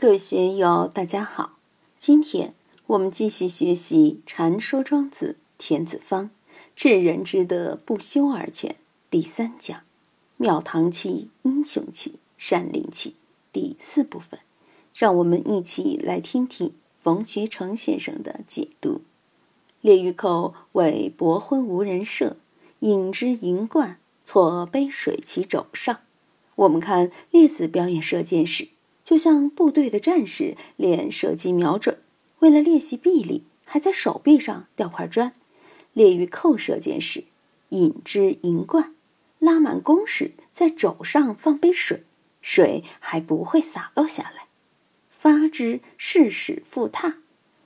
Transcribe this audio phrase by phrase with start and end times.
[0.00, 1.58] 各位学友，大家好。
[1.98, 2.54] 今天
[2.86, 6.24] 我们继续学习《禅说庄子·田子方》
[6.74, 8.76] “治人之德，不修而全”
[9.10, 9.82] 第三讲
[10.38, 13.16] “庙堂气、英雄气、山林气”
[13.52, 14.40] 第四部分。
[14.94, 19.02] 让我们一起来听听冯学成先生的解读。
[19.82, 22.38] 列御寇为博昏无人射，
[22.78, 25.98] 引之银冠，错杯水其肘上。
[26.54, 28.68] 我们看列子表演射箭时。
[29.10, 31.98] 就像部队的战士练射击瞄准，
[32.38, 35.32] 为了练习臂力，还在手臂上吊块砖；
[35.94, 37.24] 列于扣射箭时，
[37.70, 38.94] 引之银冠，
[39.40, 42.04] 拉满弓时，在肘上放杯水，
[42.40, 44.46] 水还不会洒落下来。
[45.10, 47.16] 发之誓使复踏，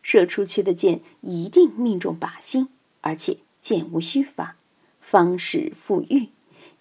[0.00, 2.68] 射出去的箭一定命中靶心，
[3.00, 4.56] 而且箭无虚发。
[5.00, 6.28] 方使复遇，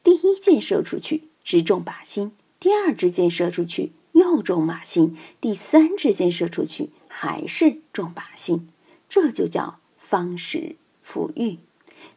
[0.04, 3.94] 第一箭射出去直中靶心，第二支箭射出去。
[4.14, 8.70] 又中靶心，第三支箭射出去还是中靶心，
[9.08, 11.60] 这就叫方时复玉。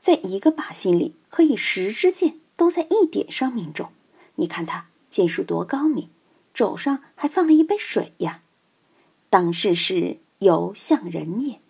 [0.00, 3.90] 在一个靶心里，可以十支箭都在一点上命中。
[4.36, 6.08] 你看他箭术多高明，
[6.52, 8.42] 肘上还放了一杯水呀。
[9.30, 11.60] 当世是犹像人也。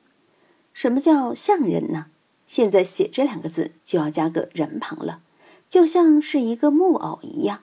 [0.72, 2.06] 什么叫像人呢？
[2.47, 5.20] 现在写这两个字就要加个人旁了，
[5.69, 7.62] 就像是一个木偶一样。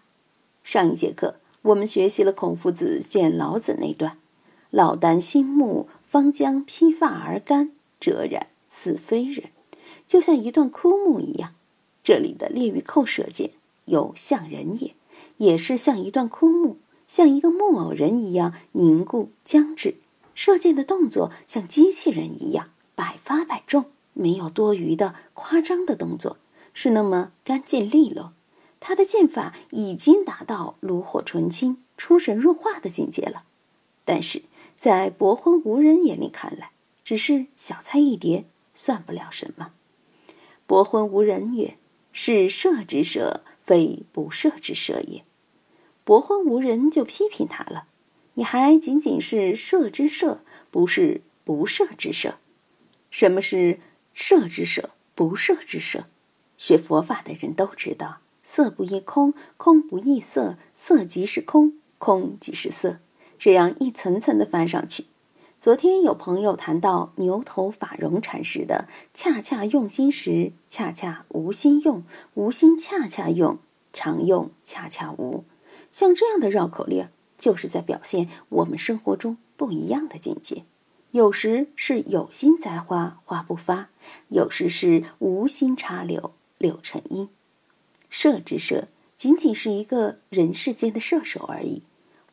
[0.63, 1.40] 上一节课。
[1.63, 4.17] 我们学习了孔夫子见老子那段
[4.71, 9.51] ：“老旦新木，方将披发而干，折然似非人。”
[10.07, 11.53] 就像一段枯木一样。
[12.03, 13.51] 这里的列于寇射箭，
[13.85, 14.95] 有像人也，
[15.37, 19.95] 也是像一段枯木，像一个木偶人一样凝固僵直。
[20.33, 26.37] 射箭的动作像机器人一样百发百中，没有多余的夸张的动作，
[26.73, 28.33] 是那么干净利落。
[28.81, 33.43] 他的剑法已经达到炉火纯青、出神入化的境界了，
[34.03, 34.41] 但是
[34.75, 36.71] 在伯昏无人眼里看来，
[37.03, 39.71] 只是小菜一碟，算不了什么。
[40.65, 41.77] 伯昏无人曰
[42.11, 45.23] ：“是射之射，非不射之射也。”
[46.03, 47.85] 伯昏无人就批评他了
[48.33, 52.39] ：“你还仅仅是射之射，不是不射之射。
[53.11, 53.79] 什么是
[54.11, 56.05] 射之射，不射之射？
[56.57, 58.17] 学佛法的人都知道。”
[58.53, 62.97] 色不异空，空不异色，色即是空，空即是色，
[63.39, 65.05] 这样一层层的翻上去。
[65.57, 72.01] 昨天有朋友谈到牛头法融禅师的“恰恰用心时，恰恰无心用；
[72.33, 73.57] 无心恰恰用，
[73.93, 75.45] 常用恰恰无”，
[75.89, 77.07] 像这样的绕口令，
[77.37, 80.65] 就是在表现我们生活中不一样的境界。
[81.11, 83.91] 有时是有心栽花花不发，
[84.27, 87.29] 有时是无心插柳柳成荫。
[88.11, 91.81] 射之射，仅仅是一个人世间的射手而已。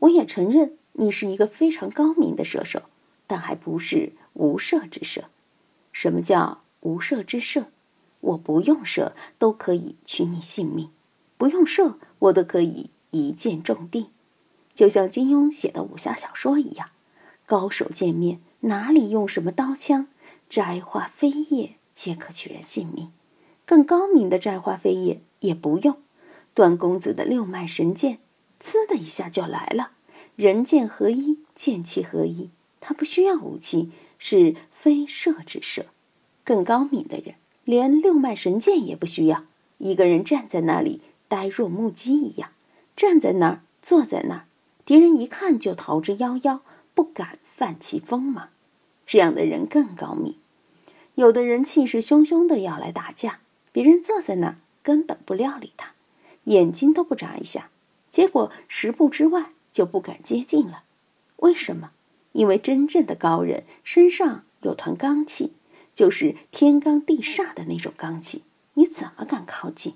[0.01, 2.83] 我也承认你是一个非常高明的射手，
[3.27, 5.25] 但还不是无射之射。
[5.93, 7.69] 什么叫无射之射？
[8.21, 10.91] 我不用射都可以取你性命，
[11.37, 14.11] 不用射我都可以一箭中地。
[14.75, 16.91] 就像金庸写的武侠小说一样，
[17.47, 20.09] 高手见面哪里用什么刀枪，
[20.49, 23.13] 摘花飞叶皆可取人性命。
[23.65, 25.21] 更高明的摘花飞叶。
[25.41, 25.99] 也不用，
[26.55, 28.19] 段公子的六脉神剑，
[28.61, 29.93] 呲的一下就来了。
[30.37, 32.51] 人剑合一，剑气合一，
[32.81, 35.87] 他不需要武器，是非射之射。
[36.45, 37.35] 更高明的人，
[37.65, 39.45] 连六脉神剑也不需要，
[39.79, 42.51] 一个人站在那里，呆若木鸡一样，
[42.97, 44.45] 站在那儿，坐在那儿，
[44.85, 46.61] 敌人一看就逃之夭夭，
[46.95, 48.49] 不敢犯其锋芒。
[49.05, 50.37] 这样的人更高明。
[51.15, 53.41] 有的人气势汹汹的要来打架，
[53.73, 54.57] 别人坐在那儿。
[54.89, 55.91] 根本不料理他，
[56.45, 57.69] 眼睛都不眨一下，
[58.09, 60.85] 结果十步之外就不敢接近了。
[61.37, 61.91] 为什么？
[62.33, 65.53] 因为真正的高人身上有团罡气，
[65.93, 69.93] 就是天罡地煞的那种罡气，你怎么敢靠近？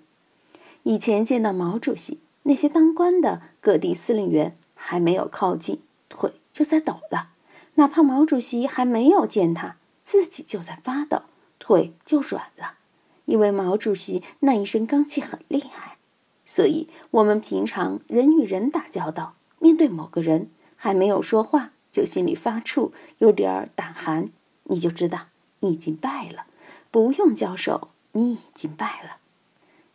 [0.83, 7.29] 以前见到毛主席，那些当官的各地司令员还没有靠近，腿就在抖了；
[7.77, 11.23] 哪怕毛主席还没有见他，自己就在发抖，
[11.59, 12.75] 腿就软了。
[13.25, 15.97] 因为毛主席那一身罡气很厉害，
[16.45, 24.31] 所以我们平常人与人打交道，面对某个人还没有说话，就心里发怵，有点胆寒，
[24.65, 25.27] 你就知道
[25.61, 26.47] 你已经败了。
[26.91, 29.17] 不用交手，你已经败了。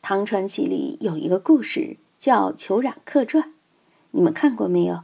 [0.01, 3.44] 唐传奇里有一个故事叫《裘冉客传》，
[4.12, 5.03] 你们看过没有？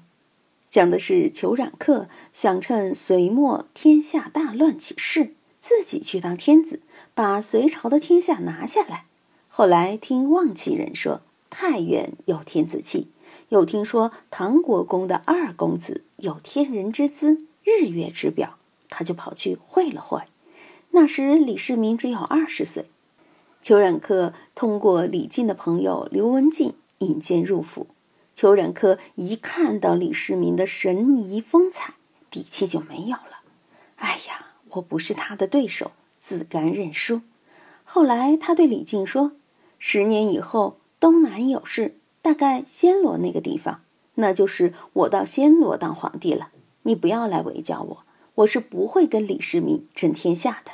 [0.69, 6.81] 讲的是裘冉客想趁隋末天下大乱起事，自己去当天子。
[7.15, 9.05] 把隋朝的天下拿下来。
[9.47, 13.11] 后来听望其人说，太原有天子气，
[13.49, 18.57] 又听说唐国公的二公子有天人之姿、日月之表，
[18.89, 20.23] 他就跑去会了会。
[20.89, 22.87] 那时李世民只有二十岁。
[23.61, 27.87] 裘冉克通过李靖的朋友刘文静引荐入府。
[28.33, 31.93] 裘冉克一看到李世民的神仪风采，
[32.31, 33.43] 底气就没有了。
[33.97, 34.42] 哎呀，
[34.73, 37.21] 我不是他的对手，自甘认输。
[37.83, 39.33] 后来他对李靖说
[39.79, 43.81] ：“十年以后，东南有事，大概暹罗那个地方，
[44.15, 46.49] 那就是我到暹罗当皇帝了。
[46.83, 48.03] 你不要来围剿我，
[48.35, 50.71] 我是不会跟李世民争天下的。”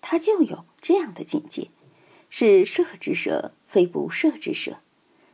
[0.00, 1.68] 他就有这样的境界。
[2.30, 4.76] 是射之射，非不射之射。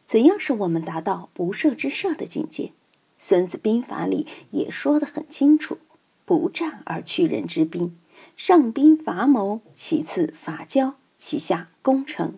[0.07, 2.67] 怎样使我们达到不射之射的境界？
[3.19, 5.79] 《孙子兵法》里也说得很清楚：
[6.25, 7.97] 不战而屈人之兵，
[8.37, 12.35] 上兵伐谋，其次伐交，其下攻城。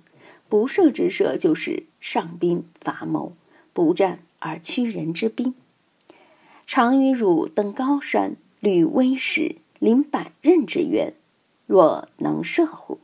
[0.48, 3.32] 不射之射就是上兵伐谋，
[3.72, 5.54] 不战而屈人之兵。
[6.66, 11.14] 常与汝登高山，履危石，临百仞之渊，
[11.66, 12.98] 若能射乎？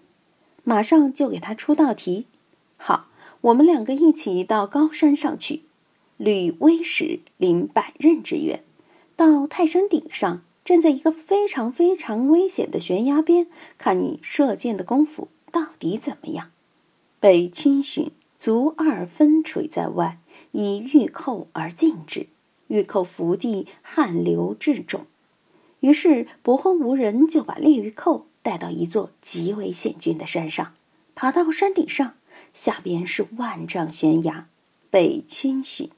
[0.62, 2.26] 马上就给他出道题，
[2.76, 3.08] 好，
[3.40, 5.62] 我们两个一起到高山上去，
[6.16, 8.62] 履危石，临百仞之渊，
[9.16, 13.46] 到泰山顶上，站在一个非常非常危险的悬崖边，
[13.78, 16.50] 看你射箭的功夫到底怎么样。
[17.20, 20.18] 被逡巡，足二分垂在外，
[20.52, 22.26] 以玉扣而进之，
[22.68, 25.00] 玉扣伏地，汗流至踵。
[25.80, 28.26] 于是伯昏无人就把猎玉扣。
[28.44, 30.74] 带到一座极为险峻的山上，
[31.14, 32.14] 爬到山顶上，
[32.52, 34.48] 下边是万丈悬崖，
[34.90, 35.88] 背逡巡，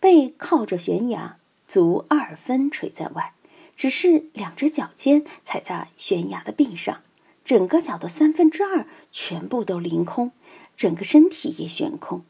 [0.00, 3.32] 背靠着悬崖，足二分垂在外，
[3.76, 7.02] 只是两只脚尖踩在悬崖的壁上，
[7.44, 10.32] 整个脚的三分之二全部都凌空，
[10.76, 12.24] 整个身体也悬空，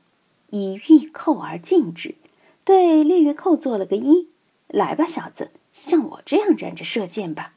[0.50, 2.14] 以玉扣而进之，
[2.64, 4.26] 对猎玉扣做了个揖
[4.68, 7.54] ：“来吧，小子，像我这样站着射箭吧。”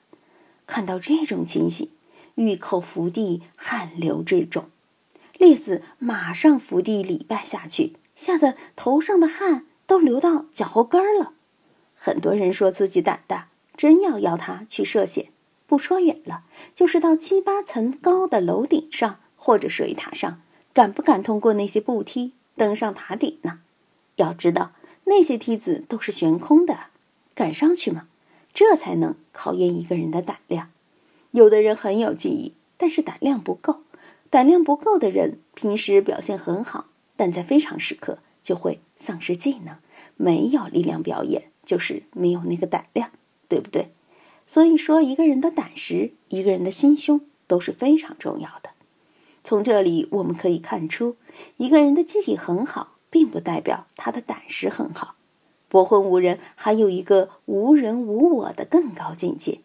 [0.68, 1.92] 看到这种情形。
[2.36, 4.66] 玉扣伏地，汗流至踵，
[5.40, 11.34] 列子马上伏地礼拜下去，吓得头上的汗都流到脚后跟儿了。
[11.96, 15.30] 很多人说自己胆大，真要邀他去涉险，
[15.68, 16.44] 不说远了，
[16.74, 20.42] 就是到七八层高的楼顶上或者水塔上，
[20.74, 23.60] 敢不敢通过那些步梯登上塔顶呢？
[24.16, 24.72] 要知道
[25.06, 26.88] 那些梯子都是悬空的，
[27.36, 28.08] 敢上去吗？
[28.54, 30.72] 这才能考验一个人的胆量。
[31.32, 33.84] 有的人很有技艺，但是胆量不够。
[34.32, 39.76] 胆量不够的人，平时表现很好，但在非常时刻就会丧失技能。
[40.16, 43.12] 没有力量表演，就是没有那个胆量，
[43.48, 43.92] 对不对？
[44.46, 48.70] 所以说，一个人的胆识，一个人的心胸都是非常重要的。
[49.44, 51.16] 从这里我们可以看出，
[51.58, 55.16] 一个人的技艺很好，并不代表他的胆识很好。
[55.70, 59.60] 博昏无人，还有一个无人无我的更高境界。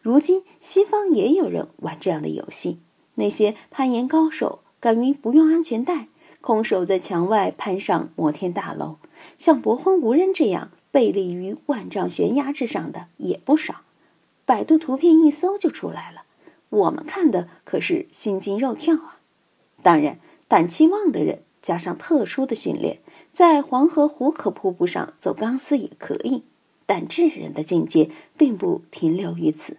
[0.00, 2.78] 如今西方也有人玩这样的游戏，
[3.14, 6.08] 那些攀岩高手敢于不用安全带，
[6.40, 8.96] 空手在墙外攀上摩天大楼，
[9.38, 13.80] 像博荒无人这样背立于万丈悬崖之上的也不少。
[14.44, 16.22] 百度图片一搜就出来了，
[16.68, 19.18] 我们看的可是心惊肉跳啊！
[19.82, 23.00] 当然，胆气旺的人加上特殊的训练，
[23.32, 26.44] 在黄河壶口瀑布上走钢丝也可以，
[26.86, 29.78] 但智人的境界并不停留于此。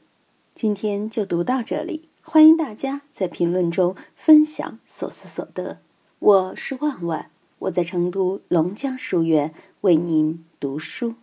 [0.53, 5.77] 今天就读到这里，欢迎大家在评论中分享所思所得。
[6.19, 7.29] 我是万万，
[7.59, 11.13] 我在成都龙江书院为您读书。